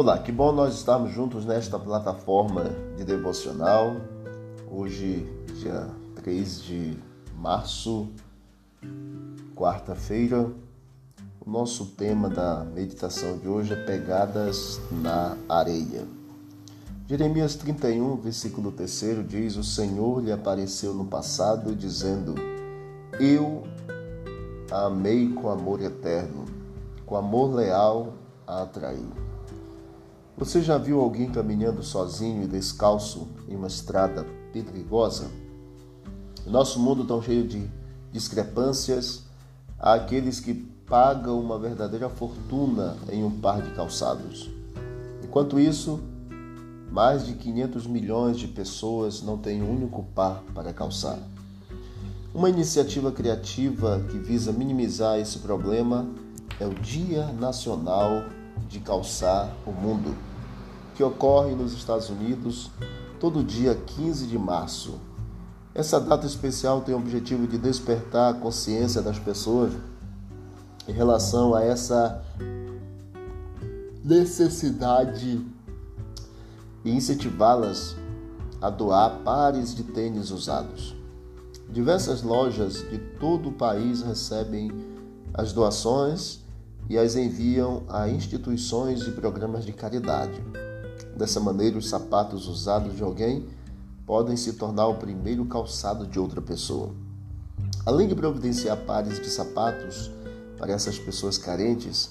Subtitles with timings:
[0.00, 2.66] Olá, que bom nós estarmos juntos nesta plataforma
[2.96, 3.96] de devocional.
[4.70, 5.26] Hoje,
[5.60, 5.88] dia
[6.22, 6.96] 3 de
[7.34, 8.08] março,
[9.56, 10.52] quarta-feira.
[11.44, 16.06] O nosso tema da meditação de hoje é Pegadas na Areia.
[17.08, 22.36] Jeremias 31, versículo 3 diz: O Senhor lhe apareceu no passado, dizendo:
[23.18, 23.64] Eu
[24.70, 26.44] a amei com amor eterno,
[27.04, 28.12] com amor leal
[28.46, 29.04] a atraí.
[30.38, 35.28] Você já viu alguém caminhando sozinho e descalço em uma estrada perigosa?
[36.46, 37.68] Em nosso mundo tão cheio de
[38.12, 39.24] discrepâncias,
[39.76, 44.48] há aqueles que pagam uma verdadeira fortuna em um par de calçados.
[45.24, 45.98] Enquanto isso,
[46.88, 51.18] mais de 500 milhões de pessoas não têm um único par para calçar.
[52.32, 56.08] Uma iniciativa criativa que visa minimizar esse problema
[56.60, 58.22] é o Dia Nacional
[58.68, 60.27] de Calçar o Mundo
[60.98, 62.72] que ocorre nos Estados Unidos
[63.20, 64.98] todo dia 15 de março.
[65.72, 69.72] Essa data especial tem o objetivo de despertar a consciência das pessoas
[70.88, 72.20] em relação a essa
[74.02, 75.40] necessidade
[76.84, 77.94] e incentivá-las
[78.60, 80.96] a doar pares de tênis usados.
[81.70, 84.72] Diversas lojas de todo o país recebem
[85.32, 86.40] as doações
[86.90, 90.42] e as enviam a instituições e programas de caridade.
[91.16, 93.46] Dessa maneira, os sapatos usados de alguém
[94.06, 96.94] podem se tornar o primeiro calçado de outra pessoa.
[97.84, 100.10] Além de providenciar pares de sapatos
[100.56, 102.10] para essas pessoas carentes,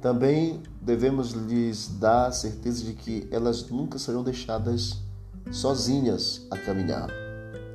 [0.00, 4.98] também devemos lhes dar a certeza de que elas nunca serão deixadas
[5.50, 7.08] sozinhas a caminhar.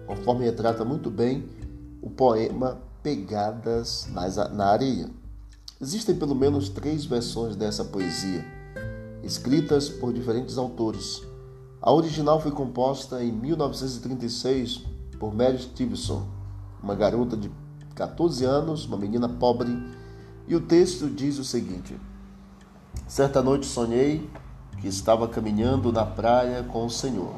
[0.06, 1.48] Conforme retrata muito bem
[2.02, 4.08] o poema Pegadas
[4.54, 5.10] na Areia.
[5.80, 8.61] Existem pelo menos três versões dessa poesia
[9.32, 11.24] escritas por diferentes autores.
[11.82, 14.84] A original foi composta em 1936
[15.18, 16.28] por Mary Stevenson,
[16.84, 17.50] uma garota de
[17.96, 19.72] 14 anos, uma menina pobre,
[20.48, 21.98] e o texto diz o seguinte:
[23.08, 24.30] Certa noite sonhei
[24.82, 27.34] que estava caminhando na praia com o Senhor.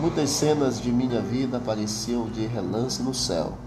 [0.00, 3.58] Muitas cenas de minha vida apareciam de relance no céu.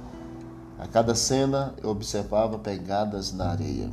[0.80, 3.90] A cada cena eu observava pegadas na areia.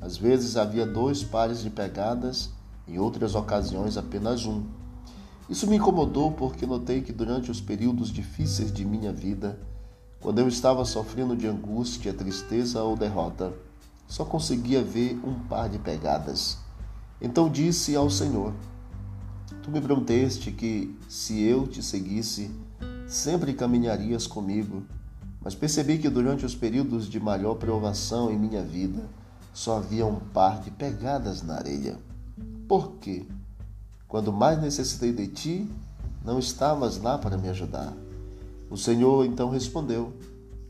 [0.00, 2.50] Às vezes havia dois pares de pegadas
[2.90, 4.64] em outras ocasiões apenas um.
[5.48, 9.58] Isso me incomodou porque notei que durante os períodos difíceis de minha vida,
[10.20, 13.52] quando eu estava sofrendo de angústia, tristeza ou derrota,
[14.06, 16.58] só conseguia ver um par de pegadas.
[17.20, 18.52] Então disse ao Senhor:
[19.62, 22.50] Tu me prometeste que, se eu te seguisse,
[23.06, 24.82] sempre caminharias comigo,
[25.40, 29.08] mas percebi que durante os períodos de maior provação em minha vida,
[29.52, 31.98] só havia um par de pegadas na areia.
[32.70, 33.26] Por quê?
[34.06, 35.68] Quando mais necessitei de ti,
[36.24, 37.92] não estavas lá para me ajudar.
[38.70, 40.12] O Senhor então respondeu: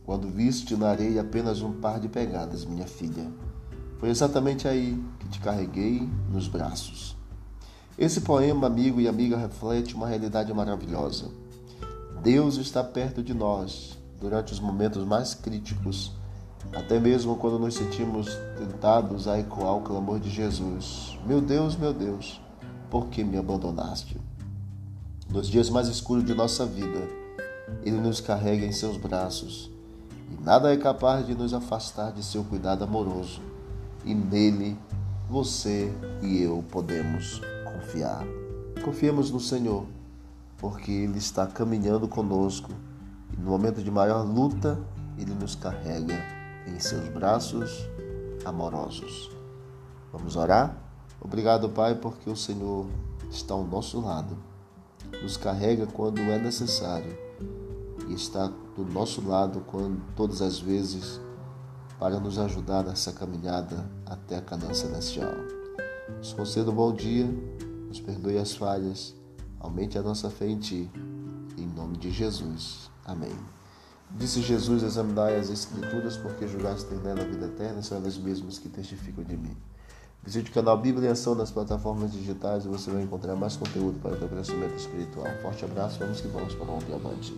[0.06, 3.30] Quando viste na areia apenas um par de pegadas, minha filha,
[3.98, 7.14] foi exatamente aí que te carreguei nos braços.
[7.98, 11.26] Esse poema, amigo e amiga, reflete uma realidade maravilhosa.
[12.22, 16.14] Deus está perto de nós durante os momentos mais críticos
[16.72, 21.92] até mesmo quando nos sentimos tentados a ecoar o clamor de Jesus: Meu Deus, meu
[21.92, 22.40] Deus,
[22.88, 24.16] por que me abandonaste?
[25.28, 27.08] Nos dias mais escuros de nossa vida,
[27.82, 29.70] Ele nos carrega em seus braços
[30.30, 33.40] e nada é capaz de nos afastar de seu cuidado amoroso,
[34.04, 34.78] e nele
[35.28, 38.24] você e eu podemos confiar.
[38.84, 39.86] Confiemos no Senhor,
[40.56, 42.70] porque Ele está caminhando conosco
[43.32, 44.78] e no momento de maior luta,
[45.18, 47.88] Ele nos carrega em seus braços
[48.44, 49.30] amorosos.
[50.12, 50.76] Vamos orar?
[51.20, 52.86] Obrigado, Pai, porque o Senhor
[53.30, 54.36] está ao nosso lado,
[55.22, 57.16] nos carrega quando é necessário
[58.08, 61.20] e está do nosso lado quando todas as vezes
[61.98, 65.34] para nos ajudar nessa caminhada até a Canaã celestial.
[66.16, 67.26] Nos conceda um bom dia,
[67.86, 69.14] nos perdoe as falhas,
[69.60, 70.90] aumente a nossa fé em Ti.
[71.58, 72.90] Em nome de Jesus.
[73.04, 73.59] Amém.
[74.12, 78.58] Disse Jesus: Examinai as Escrituras, porque julgaste ter nela a vida eterna, são elas mesmas
[78.58, 79.56] que testificam de mim.
[80.22, 83.98] Visite o canal Bíblia em Ação nas plataformas digitais e você vai encontrar mais conteúdo
[84.00, 85.26] para o teu crescimento espiritual.
[85.40, 87.34] forte abraço, vamos que vamos para o diamante.